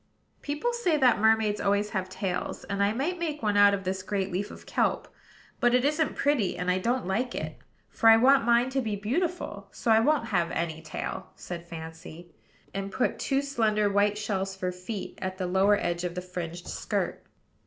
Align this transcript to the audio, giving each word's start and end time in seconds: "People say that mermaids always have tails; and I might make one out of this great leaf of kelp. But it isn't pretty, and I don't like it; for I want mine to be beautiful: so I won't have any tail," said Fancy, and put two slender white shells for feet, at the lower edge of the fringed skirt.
"People 0.41 0.73
say 0.73 0.97
that 0.97 1.19
mermaids 1.19 1.61
always 1.61 1.91
have 1.91 2.09
tails; 2.09 2.63
and 2.63 2.81
I 2.81 2.91
might 2.91 3.19
make 3.19 3.43
one 3.43 3.55
out 3.55 3.75
of 3.75 3.83
this 3.83 4.01
great 4.01 4.31
leaf 4.31 4.49
of 4.49 4.65
kelp. 4.65 5.07
But 5.59 5.75
it 5.75 5.85
isn't 5.85 6.15
pretty, 6.15 6.57
and 6.57 6.71
I 6.71 6.79
don't 6.79 7.05
like 7.05 7.35
it; 7.35 7.59
for 7.87 8.09
I 8.09 8.17
want 8.17 8.43
mine 8.43 8.71
to 8.71 8.81
be 8.81 8.95
beautiful: 8.95 9.67
so 9.71 9.91
I 9.91 9.99
won't 9.99 10.29
have 10.29 10.49
any 10.49 10.81
tail," 10.81 11.27
said 11.35 11.67
Fancy, 11.67 12.31
and 12.73 12.91
put 12.91 13.19
two 13.19 13.43
slender 13.43 13.91
white 13.91 14.17
shells 14.17 14.55
for 14.55 14.71
feet, 14.71 15.19
at 15.21 15.37
the 15.37 15.45
lower 15.45 15.77
edge 15.77 16.03
of 16.03 16.15
the 16.15 16.21
fringed 16.23 16.67
skirt. 16.67 17.23